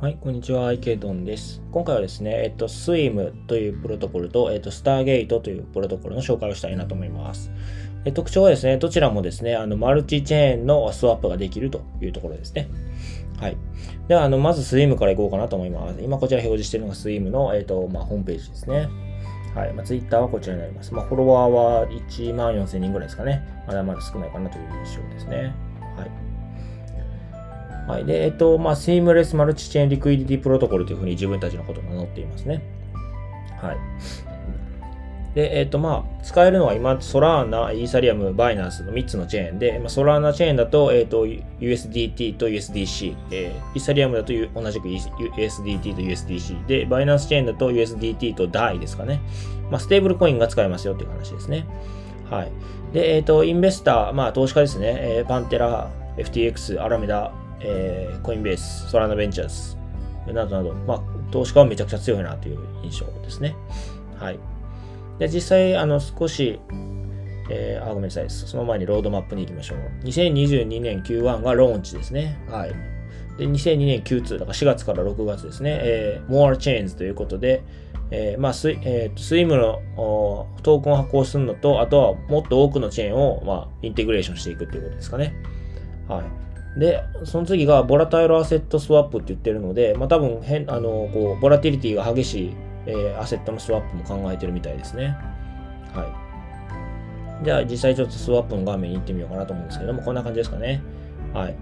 [0.00, 1.62] はい、こんにちは、IK ドンです。
[1.70, 7.52] 今回はですね、えっと、SWIM というプロトコルと、えっと、Stargate というプロトコルの紹介をしたいなと思います。
[8.04, 12.68] え特徴はですね、どちらもですね、あの、マルチチェーンのスワップができるというところですね。
[13.38, 13.56] はい。
[14.08, 16.00] では、あの、まず SWIM からいこうかなと思います。
[16.02, 18.88] 今こちら表示しているのが SWIM の、えっと、まあ、ホームページですね。
[19.54, 19.72] はい。
[19.74, 20.94] まあ、Twitter はこちらになります。
[20.94, 23.46] まあ、フォロワーは1万4000人ぐらいですかね。
[23.66, 25.54] まだまだ少ないかなという印象ですね。
[25.96, 26.29] はい。
[27.90, 28.04] はい。
[28.04, 32.62] で、えっと、まあ、シームレスマルチチェーンリクイディティプロトコルというふうに自分たちのことを名乗っていますね。
[33.60, 33.76] はい。
[35.34, 49.20] で、えっ、と、まあ、使えるのは今、ソラーナ、イーサリアム、バイナンスの3つのチェーンで、まあ、ソラーナチェーンだと、えっ、と、USDT と USDC、えー、イーサリアムだと同じく USDT と USDC で、バイナンスチェーンだと USDT と DAI ですかね。
[49.70, 51.64] まあ、ステーブルコインが使えますよっていう話ですね。
[52.28, 52.52] はい。
[52.92, 54.96] で、えっ、と、インベスター、まあ、投資家ですね。
[54.98, 59.48] えー、パンテラ、FTX、アラメダ、えー、コインベース、ソラナベンチャー
[60.26, 63.56] ズ、などなど、まあ、投資家はめちゃくちゃ強いなという印象ですね。
[64.18, 64.38] はい。
[65.18, 66.60] で、実際、あの、少し、
[67.50, 68.30] えー、あ、ごめんなさい。
[68.30, 69.78] その前にロードマップに行きましょう。
[70.04, 72.38] 2022年 Q1 がローンチですね。
[72.48, 72.70] はい。
[73.38, 75.78] で、2002年 Q2、だから4月から6月ですね。
[75.82, 77.62] えー、More Chains ということで、
[78.12, 79.80] えー、まあ、スイ,、えー、スイムの
[80.62, 85.34] トークンを発行するのと、あとはもっと多くのチェーンを、まあ、インテグレーションしていくということですかね。
[86.08, 86.49] はい。
[86.76, 92.54] で、その次が volatile asset swap って言ってるので、まあ多分変、あの、こう、ボラティリティが激しい、
[92.86, 95.16] えー、アセットのスワップも考えてるみたいですね。
[95.92, 96.04] は
[97.42, 97.44] い。
[97.44, 100.82] じゃあ実際ちょっとスワップの画面に行ってみようかなと思うんですけども、こんな感じですかね。
[101.32, 101.54] はい。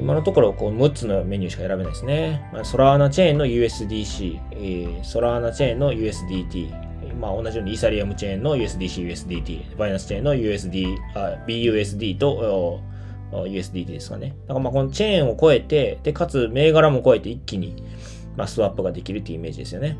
[0.00, 2.48] 今のところこう6つのメニューしか選べないですね。
[2.52, 12.80] まあ、ソラーナチェーンの USDC、えー、ソラーナチェーンの USDT、まあ、同じようにイーサリアムチェーンの USDC、USDT、バイナンスチェーンの USD、あ BUSD と
[13.32, 14.34] USDT ですかね。
[14.46, 17.82] だからまあこのチェーンを超えて、で、かつ銘柄も超えて一気に、
[18.36, 19.96] まあ、スワップができるっていうイメージですよね。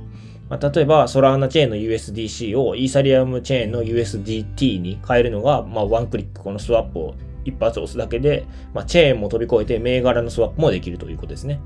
[0.49, 11.61] まあ、例えば、ソラーナチェーンの USDC をイーサリアムチェーンの USDT に変えるのが、まあ、ワンクリックこのスワップを一発押すだけで、まあ、チェーンも飛び越えて銘柄のスワップもできるということですね。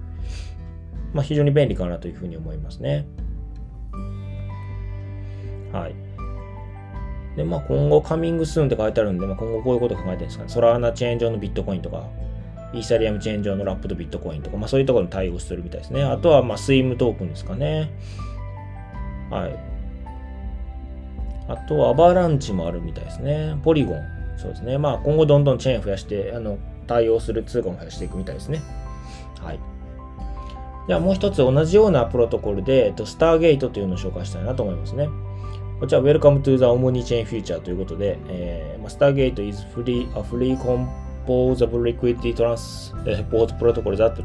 [1.14, 3.06] まあ、非常に便利かなというふうに思いますね。
[5.72, 6.03] はい。
[7.36, 10.50] で、まあ、今後、カミングスーンって書いてあるんで、まあ、今後こういうこと考えてるんですかね。
[10.50, 12.08] ソラーナチェーン上のビットコインとか、
[12.72, 16.02] イーサリアムチェーン上のラップとビットコインとか、まあ、そういうところに対応するみたいですね。
[16.02, 17.90] あとは、まあ、スイムトークンですかね。
[19.30, 19.56] はい。
[21.48, 23.56] あとは、アバランチもあるみたいですね。
[23.62, 24.00] ポリゴン。
[24.36, 24.78] そうですね。
[24.78, 28.60] まあ、今後どんどんチェーン増やして、あの、対応する通貨も増やしていくみたいですね。
[29.42, 29.58] はい。
[30.86, 35.08] ではもう一つ同じようなプロトコルで、えっと、スターゲートというのを紹介したいなと思いますね。
[35.80, 44.24] こちら、Welcome to the Omni-Chain Future ということで、えー、Stargate is free, a free composable liquidity transport protocol that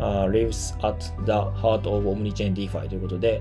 [0.00, 3.40] uh, lives at the heart of Omni-Chain DeFi ということで、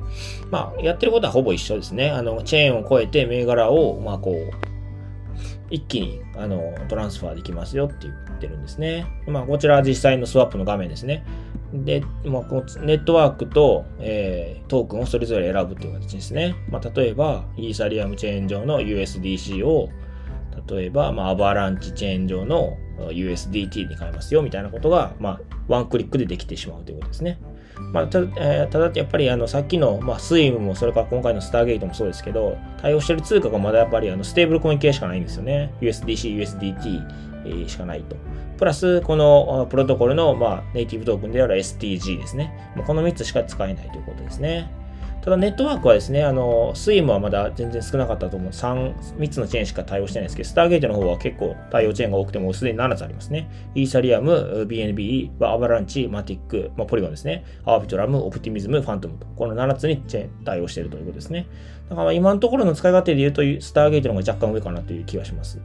[0.51, 2.12] まあ、やってることはほぼ一緒ですね。
[2.12, 4.51] あの、チェーンを超えて銘柄を、まあ、こう、
[5.69, 9.06] 一気にあのトランスファーできますよって言ってるんですね。
[9.28, 11.25] まあ、こちらは実際のスワップの画面ですね。
[11.73, 16.55] で、まあ、このネットワークと、えー、トークンをそれぞれ選ぶという形ですね。
[16.69, 19.89] まあ、例えば、イーサリアムチェーン上の USDC を、
[20.69, 22.77] 例えば、まあ、 Avalanche チェーン上の
[23.09, 27.39] USDT に変えますよみたいなことが、まあ、ワンクリックでできてしまうということですね。
[27.94, 37.36] まあ、たえー、ただやっぱりあのさっきの、まあ、 Swim もそれから今回の Stargate もそうですけど対応している通貨がまだやっぱりあのステーブルコイン系しかないんですよね USDC、USDT、
[37.67, 38.15] しかないと
[38.57, 44.71] プラスこのプロトコルの、ま、ネイティブトークンである STG ですねこの3つしか使えないということですね
[45.27, 48.51] ただネットワークはですね、あの、 Swim はまだ全然少なかったと思う。
[48.53, 53.51] 3、3つのチェーンしか対応してないんですけど、 Stargate の方は結構対応チェーンが多くてもすでに7つありますね。
[53.75, 57.43] イーサリアム、BNB、 Avalanche、Matic、まあ、 Polygon ですね。
[57.65, 59.27] Arbitrum、Optimism、Fantom と。
[59.35, 61.47] この7つにチェーン対応しているということですね。
[61.89, 65.59] だから今のところの使い勝手で言うと、スターゲートの方が若干上かなという気がします。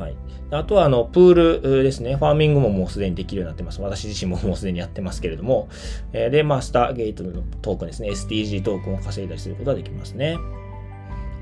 [0.00, 0.16] はい。
[0.50, 2.16] あとは、あの、プールですね。
[2.16, 3.82] ファーミングももうすでにできるようになってます。
[3.82, 5.68] 私自身ももうすでにやってますけれども。
[6.14, 8.08] えー、で、まあ、スターゲートのトークンですね。
[8.08, 10.38] STG トークンを稼いだりすることができますね。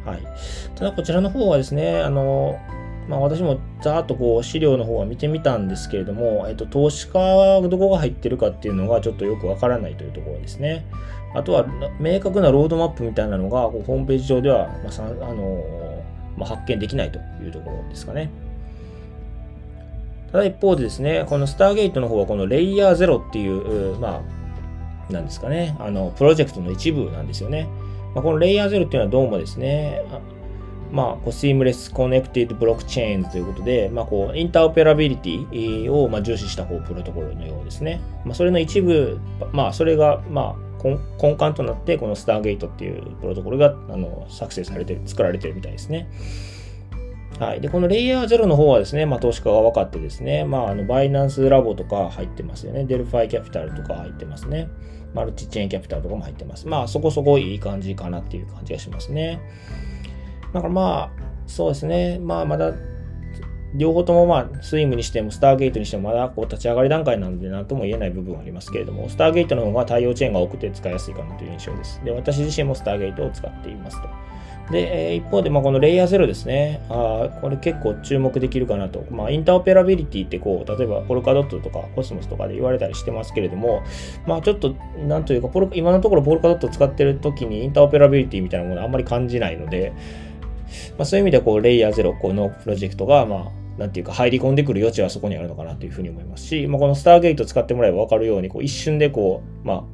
[0.04, 0.22] はい。
[0.74, 2.58] ただ、こちらの方はですね、あの、
[3.08, 10.84] まあ、私もざーっとこう資料の方は見てみたんですけれども、えっと、投資家はどこが入ってるかっていうのがちょっとよくわからないというところですね。
[11.34, 11.64] あとは、
[12.00, 15.64] 明確なロードマップみたいなのが、ホームページ上では、まあ、あの
[16.36, 18.30] まあ、発見できないというところですかね。
[20.32, 24.22] ただ一方でですね、この Stargate の方はこのレイヤー0っていう、ま
[25.08, 27.68] あ、なんですかね、あの、プロジェクトの一部なんですよね。
[28.14, 30.02] まあ、このレイヤー0っていうのはどうもですね、
[30.92, 38.00] まあ、こう、Seamless Connected Blockchains ということで、まあ、こう、インターオペラビリティを、まあ、重視したこうプロトコルのようですね。
[38.24, 39.20] まあ、それの一部、
[39.52, 40.98] まあ、それが、まあ、根
[41.32, 46.08] 幹となって、この Stargate っていうプロトコルが、あの、作成されて、作られてるみたいですね。
[47.38, 47.60] はい。
[47.60, 52.84] で、このレイヤー0の方はですね、まあ、投資家が分かってですね、まあ、あの、バイナンスラボとか入ってますよね。
[52.84, 54.68] デルファイキャピタルとか入ってますね。
[55.14, 56.66] マルチチェーンキャピタルとかも入ってます。
[56.66, 59.40] まあ、そこそこいい感じかなっていう感じがしますね。
[60.52, 62.18] だからまあ、そうですね。
[62.18, 62.74] まあ、まだ、
[63.74, 72.02] 両方ともまあ、スイムにしても、スターゲートにしても、まだこう立ち上がり段階なので、なんとも言えない部分はありますけれども、スターゲートの方が対応チェーンが多くて使いやすいかなという印象です。
[72.04, 74.08] で、私自身もスターゲートを使っていますと。
[74.70, 76.80] で、え一方で、まあ、このレイヤー0ですね。
[76.90, 79.04] あこれ結構注目できるかなと。
[79.10, 83.82] まあ、インターオペラビリティってこう、例えば Polkadot とかコスモスとかで言われたりしてますけれども、
[84.26, 84.74] まあ、ちょっと、
[85.06, 89.92] なんというかポル、今のところ Polkadot 使ってる時にインターオペラビリティみたいなものあんまり感じないので、
[90.98, 99.84] まあ、そういう意味ではこう、レイヤー0このプロジェクトが、まあ、なんていうか入り込んでくる余地はそこにあるのかなというふうに思いますし、まあ、この Stargate 使ってもらえば分かるように、こう一瞬でこう、まあ、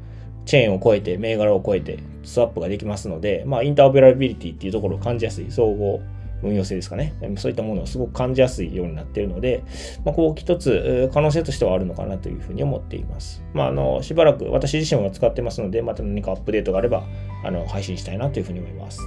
[0.44, 6.00] チェーンを超えて、銘柄を超えて、スワップができますので、まあ、インターオペラビリティっていうところを感じやすい、総合
[6.42, 7.14] 運用性ですかね。
[7.36, 9.62] そういったものをすごく感じやすいようになっているので、
[10.04, 13.42] まあ、こう一つ可能性としてはあるのかなというふうに思っています。
[13.54, 17.04] まあ、あの、しばらく私自身は使ってますので、また何かアップデートがあれば、
[17.44, 19.00] あの、配信したいなというふうに思います。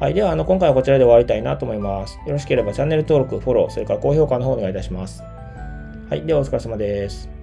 [0.00, 0.14] はい。
[0.14, 2.18] では、あの、今回はこちらで終わりたいなと思います。
[2.26, 5.22] よろしければチャンネル登録、フォロー、それから高評価の方お願いいたします。
[6.10, 6.22] はい。
[6.22, 7.35] では、お疲れ様です。